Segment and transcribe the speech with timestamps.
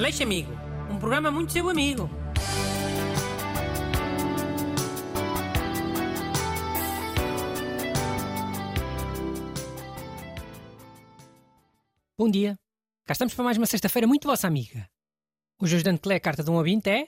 [0.00, 0.50] Aleixo Amigo,
[0.90, 2.08] um programa muito seu amigo.
[12.16, 12.58] Bom dia.
[13.04, 14.88] Cá estamos para mais uma sexta-feira muito vossa amiga.
[15.60, 17.06] Hoje o ajudante que lê a carta de um ouvinte é...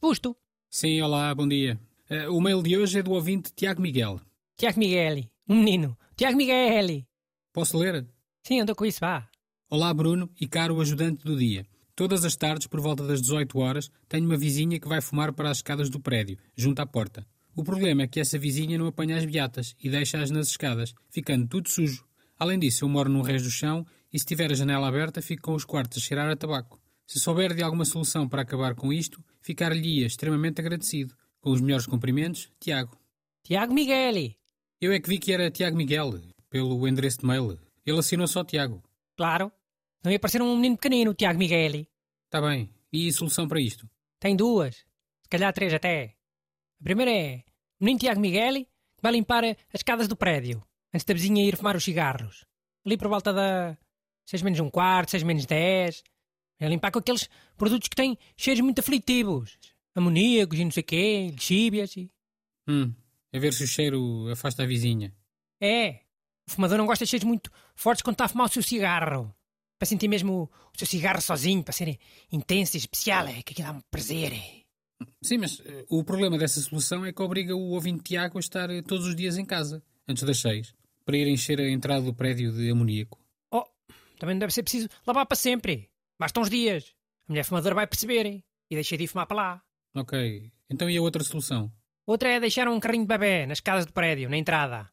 [0.00, 0.36] Busto.
[0.70, 1.76] Sim, olá, bom dia.
[2.08, 4.20] Eh, o mail de hoje é do ouvinte Tiago Miguel.
[4.56, 5.28] Tiago Migueli.
[5.48, 5.98] Um menino.
[6.16, 7.04] Tiago Migueli.
[7.52, 8.06] Posso ler?
[8.44, 9.28] Sim, andou com isso, vá.
[9.68, 11.66] Olá, Bruno e caro ajudante do dia.
[11.98, 15.50] Todas as tardes, por volta das 18 horas, tenho uma vizinha que vai fumar para
[15.50, 17.26] as escadas do prédio, junto à porta.
[17.56, 21.48] O problema é que essa vizinha não apanha as beatas e deixa-as nas escadas, ficando
[21.48, 22.06] tudo sujo.
[22.38, 25.42] Além disso, eu moro num reis do chão e se tiver a janela aberta, fico
[25.42, 26.80] com os quartos a cheirar a tabaco.
[27.04, 31.16] Se souber de alguma solução para acabar com isto, ficar-lhe extremamente agradecido.
[31.40, 32.96] Com os melhores cumprimentos, Tiago.
[33.42, 34.36] Tiago Migueli.
[34.80, 36.14] Eu é que vi que era Tiago Miguel,
[36.48, 37.58] pelo endereço de mail.
[37.84, 38.84] Ele assinou só Tiago.
[39.16, 39.50] Claro.
[40.04, 41.88] Não ia parecer um menino pequenino, Tiago Migueli.
[42.26, 42.72] Está bem.
[42.92, 43.88] E solução para isto?
[44.20, 44.76] Tem duas.
[45.22, 46.16] Se calhar três até.
[46.80, 47.44] A primeira é...
[47.80, 50.60] O menino Tiago Migueli que vai limpar as escadas do prédio,
[50.92, 52.44] antes da vizinha ir fumar os cigarros.
[52.84, 53.78] Ali por volta da...
[54.26, 56.02] seis menos um quarto, seis menos dez.
[56.58, 59.56] É limpar com aqueles produtos que têm cheiros muito aflitivos.
[59.94, 62.10] Amoníacos e não sei o quê, lexíbias e...
[62.66, 62.92] Hum,
[63.32, 65.14] a ver se o cheiro afasta a vizinha.
[65.60, 66.00] É.
[66.48, 69.32] O fumador não gosta de cheiros muito fortes quando está a fumar o seu cigarro.
[69.78, 71.98] Para sentir mesmo o seu cigarro sozinho, para ser
[72.32, 74.32] intenso e especial, é que aquilo dá um prazer.
[74.32, 74.58] é.
[75.22, 78.68] Sim, mas eh, o problema dessa solução é que obriga o ouvinte Tiago a estar
[78.70, 82.12] eh, todos os dias em casa, antes das seis, para ir encher a entrada do
[82.12, 83.18] prédio de amoníaco.
[83.52, 83.64] Oh,
[84.18, 85.88] também não deve ser preciso lavar para sempre.
[86.18, 86.94] Basta uns dias.
[87.28, 89.62] A mulher fumadora vai perceber e deixa de ir fumar para lá.
[89.94, 90.50] Ok.
[90.68, 91.72] Então e a outra solução?
[92.04, 94.90] Outra é deixar um carrinho de bebê nas casas do prédio, na entrada.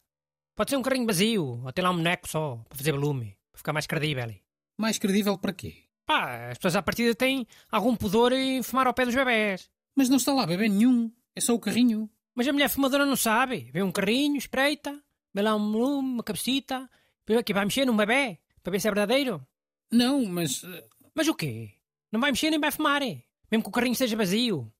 [0.55, 3.57] Pode ser um carrinho vazio, ou ter lá um boneco só, para fazer volume, para
[3.57, 4.33] ficar mais credível.
[4.77, 5.83] Mais credível para quê?
[6.05, 9.69] Pá, as pessoas à partida têm algum pudor em fumar ao pé dos bebés.
[9.95, 11.11] Mas não está lá bebê nenhum.
[11.35, 12.09] É só o carrinho.
[12.35, 13.69] Mas a mulher fumadora não sabe.
[13.71, 15.01] Vê um carrinho, espreita,
[15.33, 16.89] vê lá um volume, uma cabecita,
[17.27, 19.45] vê que vai mexer num bebê, para ver se é verdadeiro.
[19.91, 20.63] Não, mas...
[20.63, 21.71] eh, Mas o quê?
[22.11, 23.23] Não vai mexer nem vai fumar, é?
[23.51, 24.71] mesmo que o carrinho esteja vazio.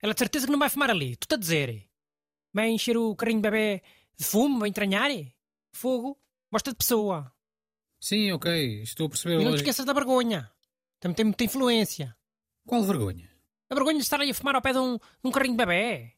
[0.00, 1.68] Ela de certeza que não vai fumar ali, tu a dizer.
[1.68, 1.82] é?
[2.52, 3.82] Vai encher o carrinho de bebê
[4.18, 5.10] de fumo, vai entranhar?
[5.10, 5.32] é?
[5.72, 6.18] Fogo,
[6.50, 7.32] gosta de pessoa.
[8.04, 8.82] Sim, ok.
[8.82, 9.40] Estou a perceber.
[9.40, 10.50] E não te esqueças da vergonha.
[11.00, 12.14] Também tem muita influência.
[12.66, 13.30] Qual vergonha?
[13.70, 15.64] A vergonha de estar aí a fumar ao pé de um, de um carrinho de
[15.64, 16.12] bebê.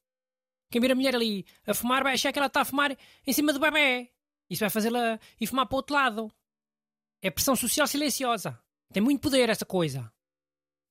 [0.68, 3.32] Quem vir a mulher ali a fumar vai achar que ela está a fumar em
[3.32, 4.10] cima do bebê.
[4.50, 6.32] Isso vai fazê-la ir fumar para o outro lado.
[7.22, 8.58] É pressão social silenciosa.
[8.92, 10.12] Tem muito poder essa coisa.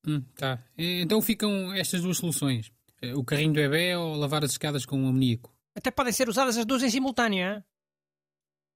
[0.08, 0.64] Hum, tá.
[0.78, 2.72] Então ficam estas duas soluções.
[3.02, 5.54] Eh, O carrinho do bebê ou lavar as escadas com um amoníaco.
[5.76, 7.64] Até podem ser usadas as duas em simultâneo, hein?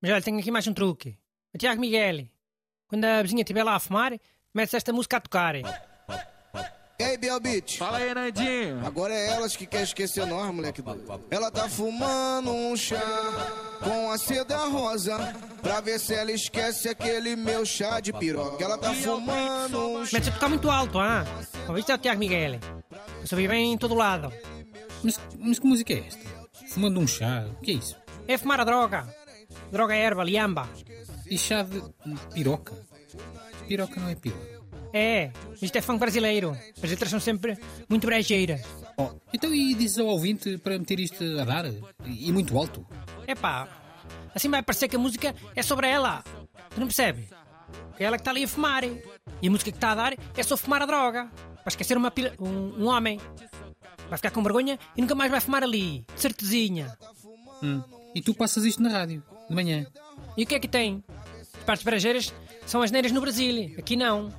[0.01, 1.18] Mas olha, tenho aqui mais um truque.
[1.57, 2.27] Tiago Miguel,
[2.87, 4.13] quando a vizinha estiver lá a fumar,
[4.53, 5.55] metes esta música a tocar.
[7.01, 7.77] Ei, Biel Beach.
[7.77, 8.85] Fala aí, Nandinho.
[8.85, 11.23] Agora é elas que quer esquecer nós, moleque doido.
[11.31, 12.99] Ela tá fumando um chá
[13.81, 15.17] com a seda rosa
[15.61, 18.61] pra ver se ela esquece aquele meu chá de piroca.
[18.61, 20.17] Ela tá fumando um chá.
[20.17, 21.23] Metes a tocar muito alto, ah?
[21.69, 22.59] Ouviste o Tiago Miguel?
[23.21, 24.31] Eu só vi bem em todo lado.
[25.01, 26.19] Mas, mas que música é esta?
[26.67, 27.45] Fumando um chá?
[27.59, 27.95] O que é isso?
[28.27, 29.07] É fumar a droga.
[29.72, 30.68] Droga erva, liamba.
[31.30, 31.81] E chá de
[32.34, 32.74] piroca?
[33.68, 34.59] Piroca não é piroca.
[34.91, 35.31] É,
[35.62, 36.57] isto é funk brasileiro.
[36.81, 37.57] As letras são sempre
[37.88, 38.62] muito brejeiras.
[38.97, 41.66] Oh, então e dizes ao ouvinte para meter isto a dar?
[42.06, 42.85] E muito alto?
[43.28, 43.68] Epá,
[44.34, 46.24] assim vai parecer que a música é sobre ela.
[46.72, 47.25] Tu não percebes?
[48.00, 48.84] É ela que está ali a fumar.
[48.84, 51.30] E a música que está a dar é só fumar a droga.
[51.63, 53.19] Para esquecer uma pila- um, um homem.
[54.09, 56.03] Vai ficar com vergonha e nunca mais vai fumar ali.
[56.16, 56.97] De certezinha.
[57.62, 57.84] Hum.
[58.16, 59.85] E tu passas isto na rádio, de manhã.
[60.37, 61.03] E o que é que tem?
[61.57, 62.33] As partes brejeiras
[62.65, 63.75] são as neiras no Brasil.
[63.77, 64.31] Aqui não.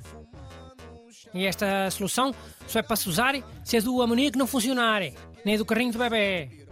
[1.35, 2.35] E esta solução
[2.67, 3.35] só é para se usar
[3.65, 5.03] se a do amoníaco não funcionar.
[5.45, 6.67] Nem a do carrinho do bebê.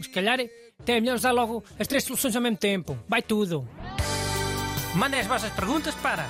[0.00, 0.38] Se calhar
[0.80, 2.98] até é melhor usar logo as três soluções ao mesmo tempo.
[3.08, 3.68] Vai tudo.
[4.94, 6.26] Mandem as vossas perguntas para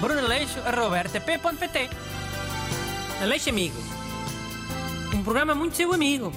[0.00, 1.90] brunaleixo.rtp.pt
[3.20, 3.76] Aleixo Amigo.
[5.14, 6.32] Um programa muito seu amigo.